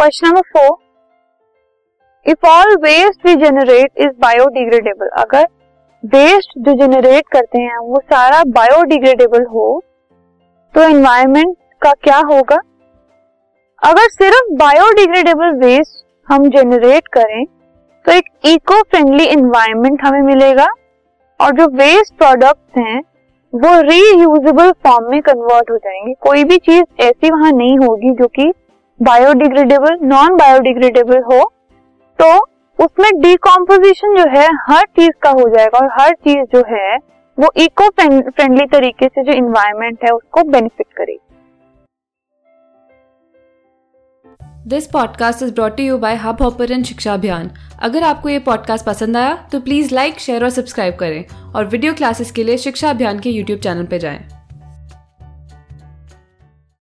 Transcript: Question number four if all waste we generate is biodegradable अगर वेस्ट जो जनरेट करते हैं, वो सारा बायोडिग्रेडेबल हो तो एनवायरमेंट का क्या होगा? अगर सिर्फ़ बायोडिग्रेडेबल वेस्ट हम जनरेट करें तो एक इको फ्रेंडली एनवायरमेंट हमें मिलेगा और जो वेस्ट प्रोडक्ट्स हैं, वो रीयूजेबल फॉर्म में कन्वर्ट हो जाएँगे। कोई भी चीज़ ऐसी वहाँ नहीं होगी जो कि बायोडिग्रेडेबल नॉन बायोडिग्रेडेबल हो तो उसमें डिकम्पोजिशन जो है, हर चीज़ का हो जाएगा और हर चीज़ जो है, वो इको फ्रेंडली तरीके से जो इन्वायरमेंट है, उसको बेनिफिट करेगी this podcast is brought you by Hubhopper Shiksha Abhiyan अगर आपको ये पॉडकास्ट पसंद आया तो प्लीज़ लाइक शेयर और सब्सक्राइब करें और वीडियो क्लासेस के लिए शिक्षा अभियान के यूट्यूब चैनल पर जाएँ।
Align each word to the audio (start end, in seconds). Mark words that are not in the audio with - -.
Question 0.00 0.26
number 0.26 0.40
four 0.50 2.30
if 2.30 2.46
all 2.46 2.74
waste 2.82 3.26
we 3.26 3.34
generate 3.36 3.98
is 3.98 4.12
biodegradable 4.20 5.08
अगर 5.16 5.46
वेस्ट 6.02 6.52
जो 6.58 6.72
जनरेट 6.76 7.24
करते 7.32 7.60
हैं, 7.60 7.78
वो 7.78 8.00
सारा 8.04 8.42
बायोडिग्रेडेबल 8.48 9.44
हो 9.46 9.82
तो 10.74 10.82
एनवायरमेंट 10.82 11.56
का 11.82 11.92
क्या 12.02 12.18
होगा? 12.30 12.56
अगर 13.82 14.08
सिर्फ़ 14.10 14.52
बायोडिग्रेडेबल 14.54 15.52
वेस्ट 15.56 16.04
हम 16.28 16.48
जनरेट 16.50 17.08
करें 17.08 17.44
तो 18.04 18.12
एक 18.12 18.30
इको 18.44 18.80
फ्रेंडली 18.82 19.26
एनवायरमेंट 19.26 20.04
हमें 20.04 20.22
मिलेगा 20.22 20.68
और 21.40 21.52
जो 21.52 21.66
वेस्ट 21.74 22.14
प्रोडक्ट्स 22.14 22.78
हैं, 22.78 23.00
वो 23.52 23.80
रीयूजेबल 23.82 24.72
फॉर्म 24.84 25.10
में 25.10 25.20
कन्वर्ट 25.22 25.70
हो 25.70 25.76
जाएँगे। 25.76 26.14
कोई 26.20 26.44
भी 26.44 26.58
चीज़ 26.60 27.02
ऐसी 27.02 27.30
वहाँ 27.30 27.52
नहीं 27.52 27.78
होगी 27.78 28.14
जो 28.14 28.28
कि 28.28 28.52
बायोडिग्रेडेबल 29.00 29.98
नॉन 30.02 30.36
बायोडिग्रेडेबल 30.36 31.22
हो 31.22 31.42
तो 32.18 32.26
उसमें 32.78 33.10
डिकम्पोजिशन 33.20 34.16
जो 34.16 34.24
है, 34.30 34.46
हर 34.68 34.84
चीज़ 34.86 35.10
का 35.22 35.30
हो 35.30 35.48
जाएगा 35.48 35.78
और 35.78 35.88
हर 36.00 36.12
चीज़ 36.14 36.44
जो 36.56 36.62
है, 36.68 36.96
वो 37.38 37.50
इको 37.56 37.88
फ्रेंडली 37.90 38.66
तरीके 38.66 39.06
से 39.06 39.22
जो 39.22 39.32
इन्वायरमेंट 39.32 40.04
है, 40.04 40.10
उसको 40.10 40.42
बेनिफिट 40.42 40.86
करेगी 40.96 41.18
this 44.68 44.86
podcast 44.86 45.42
is 45.42 45.54
brought 45.54 45.80
you 45.80 45.98
by 45.98 46.16
Hubhopper 46.42 46.82
Shiksha 46.82 47.14
Abhiyan 47.14 47.50
अगर 47.82 48.02
आपको 48.02 48.28
ये 48.28 48.38
पॉडकास्ट 48.38 48.86
पसंद 48.86 49.16
आया 49.16 49.34
तो 49.52 49.60
प्लीज़ 49.60 49.94
लाइक 49.94 50.18
शेयर 50.18 50.44
और 50.44 50.50
सब्सक्राइब 50.50 50.96
करें 50.96 51.52
और 51.54 51.64
वीडियो 51.66 51.94
क्लासेस 51.94 52.30
के 52.30 52.44
लिए 52.44 52.56
शिक्षा 52.58 52.90
अभियान 52.90 53.18
के 53.18 53.30
यूट्यूब 53.30 53.60
चैनल 53.60 53.86
पर 53.86 53.98
जाएँ। 53.98 54.39